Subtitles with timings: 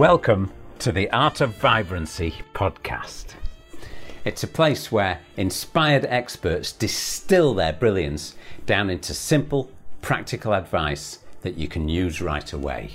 [0.00, 3.34] Welcome to the Art of Vibrancy podcast.
[4.24, 8.34] It's a place where inspired experts distill their brilliance
[8.64, 9.70] down into simple,
[10.00, 12.92] practical advice that you can use right away.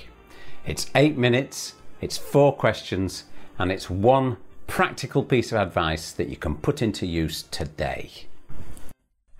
[0.66, 3.22] It's eight minutes, it's four questions,
[3.56, 8.10] and it's one practical piece of advice that you can put into use today.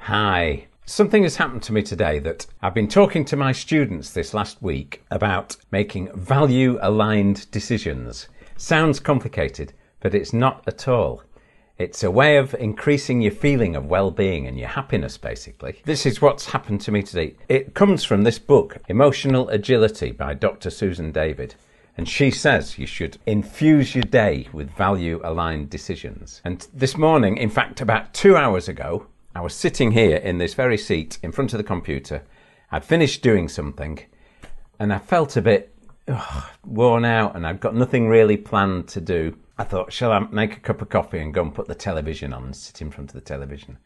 [0.02, 0.68] Hi.
[0.88, 4.62] Something has happened to me today that I've been talking to my students this last
[4.62, 8.28] week about making value aligned decisions.
[8.56, 11.24] Sounds complicated, but it's not at all.
[11.76, 15.82] It's a way of increasing your feeling of well being and your happiness, basically.
[15.84, 17.34] This is what's happened to me today.
[17.48, 20.70] It comes from this book, Emotional Agility by Dr.
[20.70, 21.56] Susan David.
[21.98, 26.40] And she says you should infuse your day with value aligned decisions.
[26.44, 30.54] And this morning, in fact, about two hours ago, I was sitting here in this
[30.54, 32.22] very seat in front of the computer.
[32.72, 33.98] I'd finished doing something
[34.78, 35.74] and I felt a bit
[36.08, 39.36] ugh, worn out and I'd got nothing really planned to do.
[39.58, 42.32] I thought, shall I make a cup of coffee and go and put the television
[42.32, 43.76] on and sit in front of the television?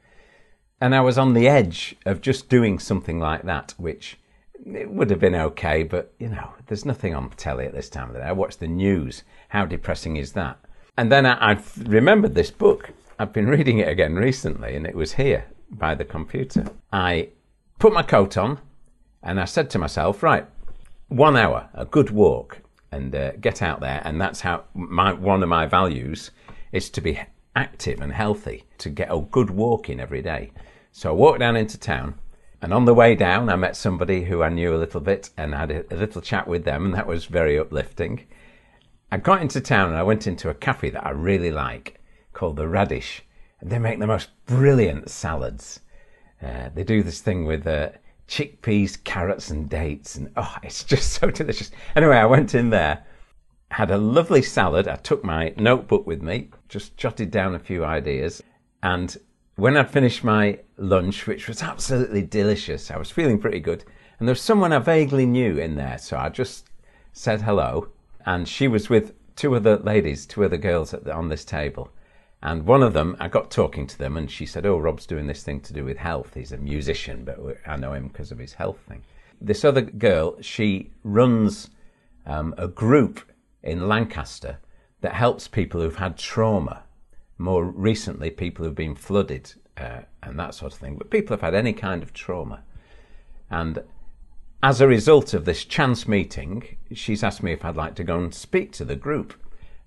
[0.80, 4.18] And I was on the edge of just doing something like that, which
[4.64, 8.06] it would have been okay, but you know, there's nothing on telly at this time
[8.06, 8.26] of the day.
[8.26, 9.24] I watch the news.
[9.48, 10.60] How depressing is that?
[10.96, 14.94] And then I, I remembered this book I've been reading it again recently and it
[14.94, 16.64] was here by the computer.
[16.90, 17.28] I
[17.78, 18.60] put my coat on
[19.22, 20.46] and I said to myself, right,
[21.08, 24.00] one hour, a good walk, and uh, get out there.
[24.06, 26.30] And that's how my, one of my values
[26.72, 27.20] is to be
[27.54, 30.52] active and healthy, to get a good walk in every day.
[30.90, 32.14] So I walked down into town.
[32.62, 35.54] And on the way down, I met somebody who I knew a little bit and
[35.54, 38.26] had a, a little chat with them, and that was very uplifting.
[39.12, 41.99] I got into town and I went into a cafe that I really like
[42.40, 43.22] called the Radish.
[43.60, 45.80] And they make the most brilliant salads.
[46.42, 47.90] Uh, they do this thing with uh,
[48.26, 51.70] chickpeas, carrots, and dates, and oh, it's just so delicious.
[51.94, 53.04] Anyway, I went in there,
[53.70, 54.88] had a lovely salad.
[54.88, 58.42] I took my notebook with me, just jotted down a few ideas,
[58.82, 59.14] and
[59.56, 63.84] when I'd finished my lunch, which was absolutely delicious, I was feeling pretty good.
[64.18, 66.70] And there was someone I vaguely knew in there, so I just
[67.12, 67.88] said hello.
[68.24, 71.90] And she was with two other ladies, two other girls the, on this table.
[72.42, 75.26] And one of them, I got talking to them, and she said, "Oh, Rob's doing
[75.26, 76.34] this thing to do with health.
[76.34, 79.02] He's a musician, but I know him because of his health thing."
[79.40, 81.70] This other girl, she runs
[82.26, 83.20] um, a group
[83.62, 84.58] in Lancaster
[85.00, 86.84] that helps people who've had trauma.
[87.38, 91.40] More recently, people who've been flooded uh, and that sort of thing, but people have
[91.40, 92.62] had any kind of trauma.
[93.50, 93.82] And
[94.62, 98.18] as a result of this chance meeting, she's asked me if I'd like to go
[98.18, 99.34] and speak to the group,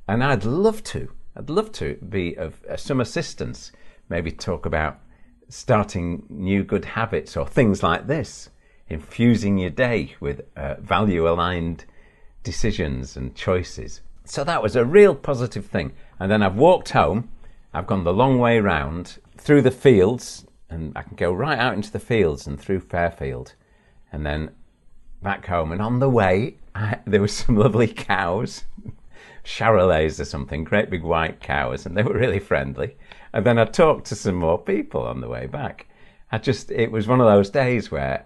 [0.08, 1.12] and I'd love to.
[1.36, 3.72] I'd love to be of uh, some assistance,
[4.10, 5.00] maybe talk about
[5.50, 8.50] starting new good habits or things like this,
[8.88, 11.86] infusing your day with uh, value aligned
[12.44, 14.02] decisions and choices.
[14.26, 15.94] So that was a real positive thing.
[16.20, 17.30] And then I've walked home,
[17.74, 21.74] I've gone the long way round through the fields, and I can go right out
[21.74, 23.56] into the fields and through Fairfield,
[24.12, 24.52] and then
[25.22, 25.72] back home.
[25.72, 28.66] And on the way, I, there were some lovely cows
[29.44, 32.96] Charolais or something, great big white cows, and they were really friendly.
[33.34, 35.88] And then I talked to some more people on the way back.
[36.32, 38.26] I just, it was one of those days where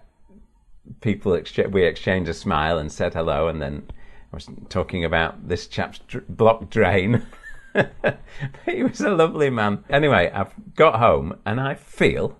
[1.00, 3.88] people, exchange, we exchanged a smile and said hello, and then
[4.32, 7.26] I was talking about this chap's dr- block drain.
[8.66, 9.84] he was a lovely man.
[9.88, 12.38] Anyway, I've got home and I feel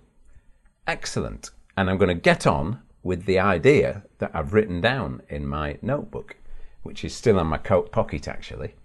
[0.85, 1.51] excellent.
[1.75, 5.77] And I'm going to get on with the idea that I've written down in my
[5.81, 6.35] notebook
[6.83, 8.75] which is still in my coat pocket actually.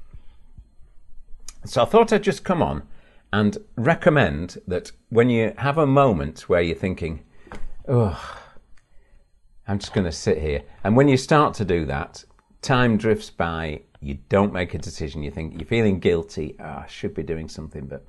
[1.64, 2.82] So I thought I'd just come on
[3.32, 7.24] and recommend that when you have a moment where you're thinking,
[7.88, 8.40] oh,
[9.66, 10.62] I'm just going to sit here.
[10.84, 12.24] And when you start to do that,
[12.60, 16.86] time drifts by, you don't make a decision, you think you're feeling guilty, oh, I
[16.86, 18.04] should be doing something, but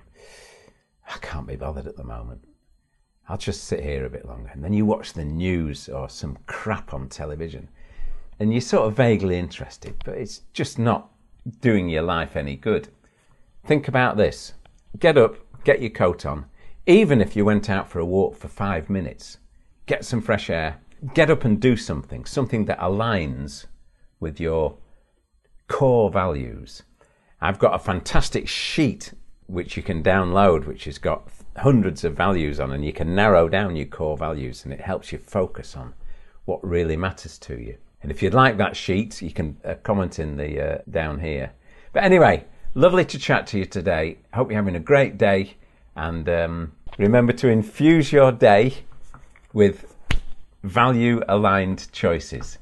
[1.08, 2.42] I can't be bothered at the moment.
[3.28, 4.50] I'll just sit here a bit longer.
[4.54, 7.70] And then you watch the news or some crap on television
[8.40, 11.10] and you're sort of vaguely interested, but it's just not
[11.62, 12.90] doing your life any good.
[13.66, 14.54] Think about this
[15.00, 16.46] get up, get your coat on,
[16.86, 19.38] even if you went out for a walk for five minutes,
[19.86, 20.80] get some fresh air,
[21.14, 23.66] get up and do something, something that aligns
[24.20, 24.78] with your
[25.68, 26.84] core values.
[27.42, 29.14] I've got a fantastic sheet
[29.48, 31.28] which you can download, which has got
[31.58, 35.12] hundreds of values on, and you can narrow down your core values and it helps
[35.12, 35.94] you focus on
[36.46, 37.78] what really matters to you.
[38.06, 41.54] And if you'd like that sheet, you can uh, comment in the uh, down here.
[41.92, 44.20] But anyway, lovely to chat to you today.
[44.32, 45.58] Hope you're having a great day,
[45.96, 48.76] and um, remember to infuse your day
[49.54, 49.96] with
[50.62, 52.60] value aligned choices.